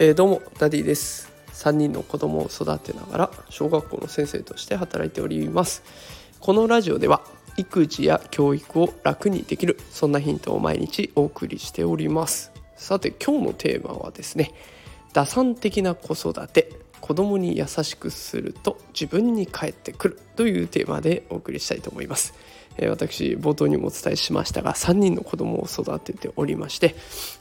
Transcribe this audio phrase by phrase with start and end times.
[0.00, 1.28] えー、どうもダディです。
[1.54, 5.82] 3人の子供を育てながら小学校の先生として働いております。
[6.38, 7.22] このラジオでは
[7.56, 12.52] 育児や教育を楽にできるそんなヒントを毎日お送りしております。
[12.76, 14.52] さて今日のテーマはですね
[15.12, 22.34] 打算的な子育て子供に優しくすると自分に返ってくるというテーマでお送りしたいと思います。
[22.78, 26.94] え私冒頭にもお伝えしましたが3人の子供を育てておりまして、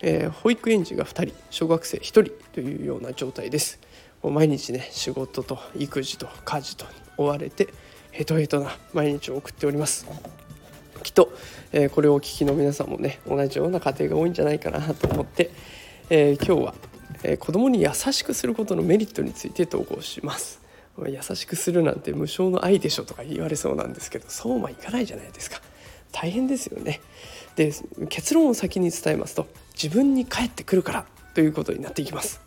[0.00, 3.80] え、保育園児が2人小学生1人というような状態です。
[4.22, 6.86] もう毎日ね仕事と育児と家事と
[7.18, 7.68] 追われて
[8.10, 10.06] ヘトヘトな毎日を送っております。
[11.02, 11.32] きっと、
[11.72, 15.50] え、これをお聞きの皆さんもね同じような家庭が多いんじゃないかなと思って、
[16.08, 16.74] え、今日は、
[17.22, 20.63] え子供に優しくすることのメリットについて投稿します。
[20.98, 25.60] 優しくするなんて無償の愛でしょとか言われそうなんですけどそうはいかないじゃないですか。
[26.12, 27.00] 大変ですよね。
[27.56, 27.72] で
[28.08, 32.40] 結論を先に伝えますと自分に返ってくるからということになっていきます。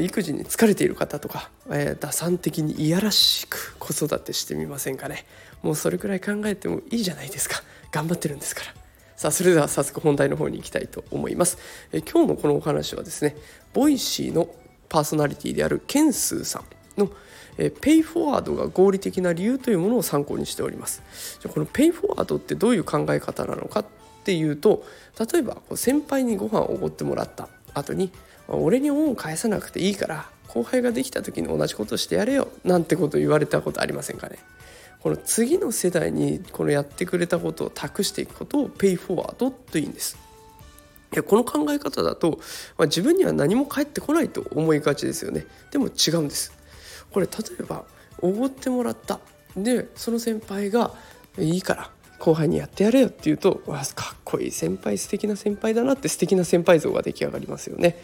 [0.00, 5.26] 育児に疲れている方とか、えー、打算的にいやらしく子育てしてみませんかね。
[5.62, 7.62] もうそれくらい考えてもいいじゃないですか。
[7.90, 8.74] 頑張ってるんですから。
[9.16, 11.56] さあそれでは早速本題の方に行きたいと思います、
[11.92, 13.36] え、今日のこのお話はですね
[13.72, 14.48] Voicy の
[14.88, 16.64] パーソナリティであるケンスーさん。
[16.96, 17.10] の
[17.58, 21.02] えペイフォワードが合理的な理由というものを参考にしております。
[21.40, 23.86] じゃこのペイフォワードってどういう考え方なのかっ
[24.24, 24.84] ていうと
[25.32, 27.48] 例えばこう先輩にご飯をおごってもらった。
[27.74, 28.10] 後に
[28.48, 34.38] 俺に恩を返さなくていいから後輩ができた時に同じことしてやれよなんてことを言われたことありませんかね。
[35.00, 40.16] この次の世代にこのやってくれたことを託していくことをペイフォワードというんです。
[41.12, 42.38] いやこの考え方だと、
[42.78, 45.46] まあ、自分には何も返ってこないと思いがちですよね。
[45.70, 46.52] でも違うんです。
[47.12, 47.84] これ例えば
[48.20, 49.20] おごってもらった
[49.56, 50.94] でその先輩が
[51.38, 57.98] 「いいから後輩にやってやれよ」って言うと「わかっこいい先輩素敵な先輩だな」って素敵な先輩像が出来上がりますよね。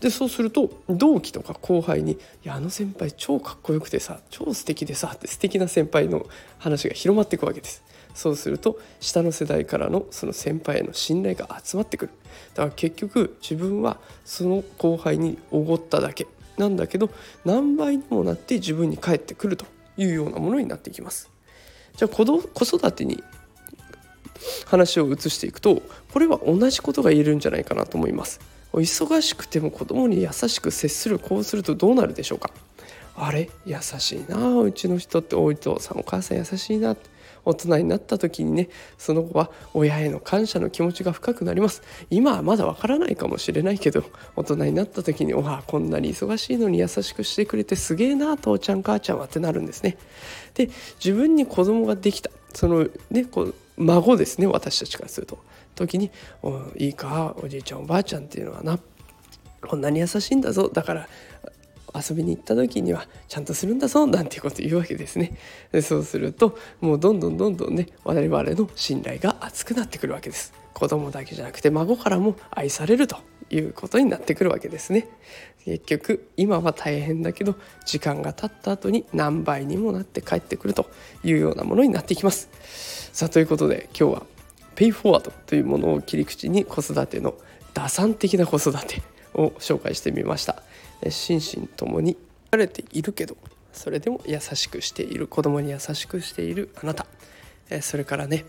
[0.00, 6.26] でそうすると同期とか後輩に「いやあの先輩超かっこよくてさ超素敵でさ」って素敵な先輩の
[6.58, 7.82] 話が広まっていくわけです。
[8.14, 12.12] そうすると下の世代からのその先輩への信頼が集まってくる
[12.54, 16.28] だから結局自分はその後輩におごっただけ
[16.58, 17.10] なんだけど
[17.44, 19.66] 何倍にもなって自分に返ってくると
[19.96, 21.30] いうようなものになっていきます。
[21.96, 23.22] じゃあ子育てに
[24.66, 25.82] 話を移していくと
[26.12, 28.40] これは同じことが言えるんじゃないかなと思います。
[28.72, 32.50] 忙しくても子供に優しく接するこうするとどうなるでしょうか
[33.16, 33.48] あれ？
[33.64, 37.08] 優しいなうちの人ってお父さんお母さん優しいなって
[37.44, 38.68] 大人になった時にね
[38.98, 41.82] その後は親への感謝の気持ちが深くなります。
[42.10, 44.04] 今はまだわからないかもしれないけど
[44.36, 49.96] 大人になった時に「わあこんなに忙しいのに優しくしてくれてすげえな父ちゃん母ちゃんは」ってなるんですね。
[50.54, 50.70] で
[51.04, 55.38] 自分に子供ができたそのねこう孫ですね私たちからすると。
[55.74, 56.10] 時に
[56.78, 58.78] 「いいかおじいちゃんおばあちゃんっていうのはな
[59.66, 60.68] こんなに優しいんだぞ。
[60.68, 61.08] だから
[61.94, 65.36] 遊びに行った時にはちゃんとするんだぞなんていうこと言うわけですね。
[65.72, 70.52] でそうするともうどんどんどんどんね我々の信頼が厚くなってくるわけです。
[70.72, 73.16] 子供だけじゃなくて孫からも愛されると
[73.48, 75.08] いうことになってくるわけですね。
[75.64, 77.54] 結局今は大変だけど
[77.86, 80.90] 時間が経った後に何倍にもなって帰ってくると
[81.22, 82.48] いうようなものになっていきます。
[83.12, 84.26] さあということで今日は
[84.74, 87.34] ペイフォワードというものを切り口に子育ての
[87.72, 89.02] 打算的な子育て
[89.34, 90.62] を紹介してみました。
[91.10, 92.16] 心身ともに
[92.50, 93.36] 慣れているけど
[93.72, 97.06] それでも優しくしている子供に優しくしているあなた。
[97.82, 98.44] それからね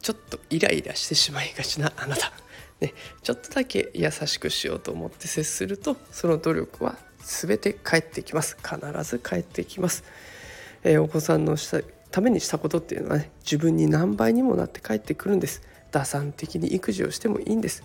[0.00, 2.32] ちょっとイライラしてしまいがちなあなた、
[2.80, 8.56] ね、ちょっとだけ優しくしようと思って接するとその努力は全て返ってきます。
[8.62, 10.04] 必ず返ってきます、
[10.84, 15.62] えー、お子さんのしたためにしたことっていうのはね自分に何倍にもなって返ってくるんです。
[15.90, 17.82] 打算的に育児をしてもいいんです。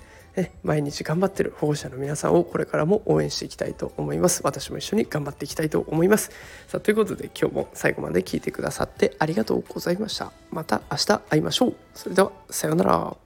[0.63, 4.41] 毎日頑張ってる保護者の皆さんをこれからも応援していきたいと思います。
[4.43, 6.31] 私も一緒に頑張っていきたいと思います。
[6.67, 10.31] さあということで今日も最後まで聞いてくださってありがとうございました。
[10.51, 11.75] また明日会いましょう。
[11.93, 13.17] それではさようなら。